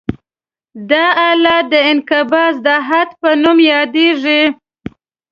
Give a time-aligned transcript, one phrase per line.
[0.89, 4.41] دا حالت د انقباض د حد په نوم یادیږي